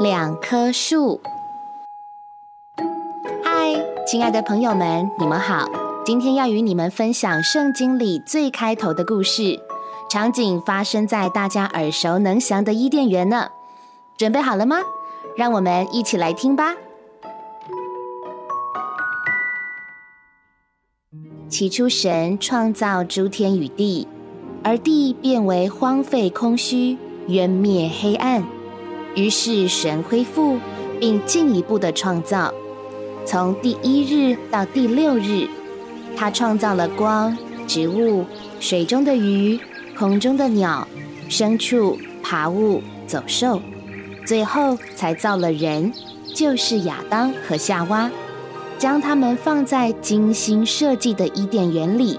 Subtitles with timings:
[0.00, 1.20] 两棵树。
[3.44, 3.74] 嗨，
[4.06, 5.68] 亲爱的朋友们，你们好！
[6.06, 9.60] 今天要与你们分享圣经里最开头的故事，
[10.08, 13.50] 场景发生在大家耳熟能详的伊甸园呢。
[14.16, 14.78] 准备好了吗？
[15.36, 16.74] 让我们一起来听吧。
[21.50, 24.08] 起初，神创造诸天与地，
[24.64, 26.96] 而地变为荒废空虚，
[27.26, 28.42] 渊灭黑暗。
[29.14, 30.58] 于是，神恢复，
[30.98, 32.52] 并进一步的创造。
[33.26, 35.48] 从第一日到第六日，
[36.16, 38.24] 他创造了光、植物、
[38.58, 39.58] 水中的鱼、
[39.98, 40.86] 空中的鸟、
[41.28, 43.60] 牲畜、爬物、走兽，
[44.24, 45.92] 最后才造了人，
[46.34, 48.10] 就是亚当和夏娃。
[48.78, 52.18] 将他们放在精心设计的伊甸园里。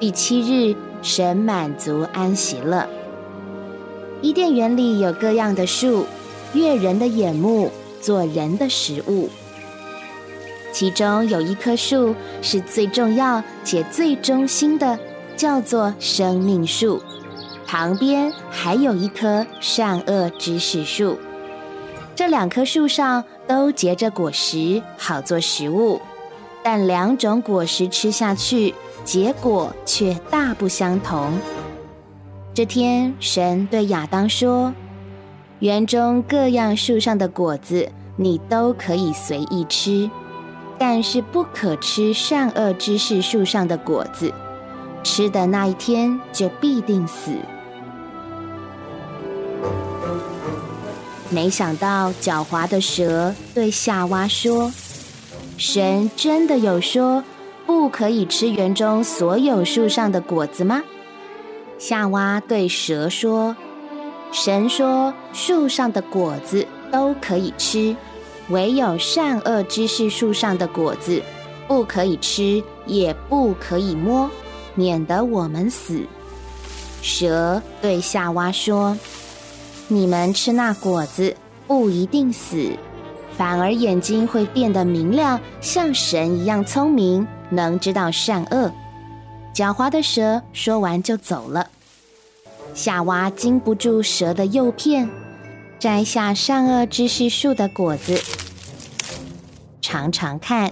[0.00, 2.88] 第七日，神满足安息了。
[4.22, 6.06] 伊甸园里有各样的树，
[6.54, 9.28] 悦人的眼目，做人的食物。
[10.72, 14.98] 其中有一棵树是最重要且最忠心的，
[15.36, 17.00] 叫做生命树。
[17.66, 21.18] 旁边还有一棵善恶知识树。
[22.14, 26.00] 这两棵树上都结着果实，好做食物，
[26.62, 31.38] 但两种果实吃下去，结果却大不相同。
[32.56, 34.72] 这天，神对亚当说
[35.60, 40.08] ：“园中各样树上的果子，你都可以随意吃，
[40.78, 44.32] 但是不可吃善恶知识树上的果子，
[45.04, 47.32] 吃的那一天就必定死。”
[51.28, 54.72] 没想到狡猾的蛇对夏娃说
[55.58, 57.22] ：“神真的有说
[57.66, 60.82] 不可以吃园中所有树上的果子吗？”
[61.78, 63.56] 夏娃对蛇说
[64.32, 67.94] ：“神说树上的果子都可以吃，
[68.48, 71.22] 唯有善恶知识树上的果子
[71.68, 74.30] 不可以吃，也不可以摸，
[74.74, 76.00] 免得我们死。”
[77.02, 78.96] 蛇对夏娃说。
[79.88, 81.32] 你们吃那果子
[81.68, 82.72] 不一定死，
[83.38, 88.68] 反而眼睛会变得明亮，像神一样聪明，能知道善恶。
[89.56, 91.70] 狡猾的蛇说完就走了。
[92.74, 95.08] 夏娃经不住蛇的诱骗，
[95.78, 98.20] 摘下善恶知识树的果子，
[99.80, 100.70] 尝尝看，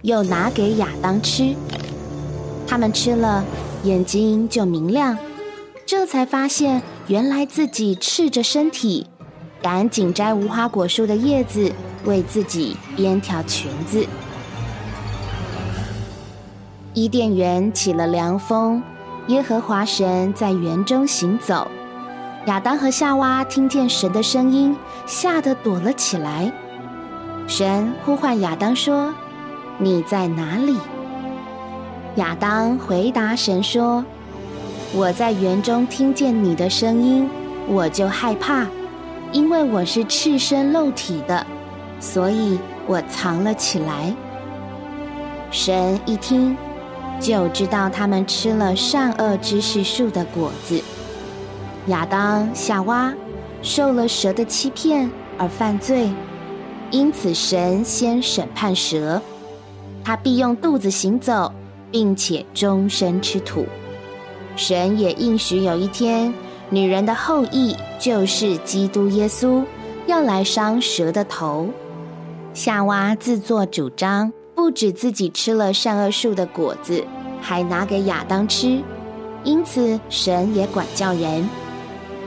[0.00, 1.54] 又拿给亚当吃。
[2.66, 3.44] 他们吃了，
[3.82, 5.18] 眼睛就明亮。
[5.84, 9.06] 这才发现，原来自己赤着身体，
[9.60, 11.70] 赶紧摘无花果树的叶子，
[12.06, 14.06] 为自己编条裙子。
[16.94, 18.82] 伊甸园起了凉风，
[19.28, 21.66] 耶和华神在园中行走。
[22.44, 24.76] 亚当和夏娃听见神的声音，
[25.06, 26.52] 吓得躲了起来。
[27.46, 29.14] 神呼唤亚当说
[29.78, 30.76] ：“你在哪里？”
[32.16, 34.04] 亚当回答神说。
[34.94, 37.26] 我在园中听见你的声音，
[37.66, 38.66] 我就害怕，
[39.32, 41.46] 因为我是赤身露体的，
[41.98, 44.14] 所以我藏了起来。
[45.50, 46.54] 神一听，
[47.22, 50.82] 就知道他们吃了善恶知识树的果子。
[51.86, 53.14] 亚当、夏娃
[53.62, 56.10] 受了蛇的欺骗而犯罪，
[56.90, 59.22] 因此神先审判蛇，
[60.04, 61.52] 他必用肚子行走，
[61.92, 63.64] 并且终身吃土。
[64.56, 66.34] 神也应许有一天，
[66.70, 69.64] 女人的后裔就是基督耶稣，
[70.06, 71.68] 要来伤蛇的头。
[72.52, 74.30] 夏娃自作主张，
[74.62, 77.04] 不止自己吃了善恶树的果子，
[77.40, 78.80] 还拿给亚当吃。
[79.42, 81.48] 因此，神也管教人：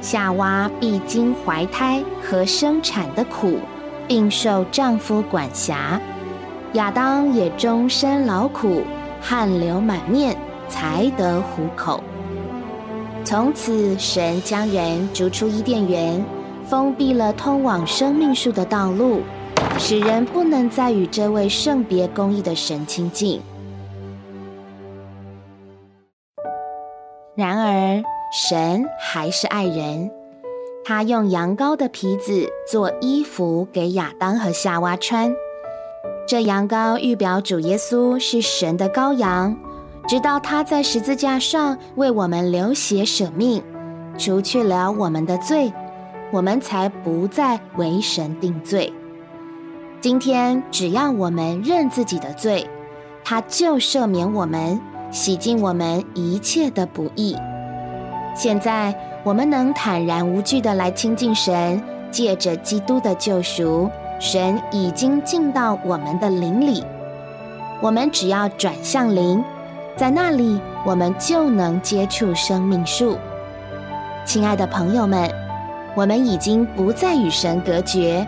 [0.00, 3.58] 夏娃必经怀胎和生产的苦，
[4.08, 6.00] 并受丈夫管辖；
[6.72, 8.80] 亚当也终身劳苦，
[9.20, 10.34] 汗流满面，
[10.70, 12.02] 才得糊口。
[13.24, 16.24] 从此，神将人逐出伊甸园，
[16.66, 19.20] 封闭了通往生命树的道路，
[19.78, 23.40] 使人不能再与这位圣别公义的神亲近。
[27.34, 30.10] 然而，神还是爱人，
[30.84, 35.34] 他用羊羔的皮子做衣服给亚当和夏娃穿。
[36.26, 39.56] 这羊羔预表主耶稣是神的羔羊。
[40.08, 43.62] 直到他在十字架上为我们流血舍命，
[44.18, 45.72] 除去了我们的罪，
[46.32, 48.92] 我们才不再为神定罪。
[50.02, 52.68] 今天只要我们认自己的罪，
[53.22, 54.80] 他就赦免我们，
[55.12, 57.36] 洗净我们一切的不义。
[58.34, 63.88] 现在我们能坦然无惧的来亲近神，借着基督的救赎，
[64.18, 66.82] 神已经进到我们的灵里。
[67.80, 69.40] 我们只要转向灵，
[69.96, 73.16] 在那里我们就能接触生命树。
[74.24, 75.30] 亲爱的朋友们，
[75.94, 78.26] 我们已经不再与神隔绝，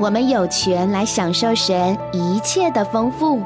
[0.00, 3.42] 我们有权来享受神一切的丰富。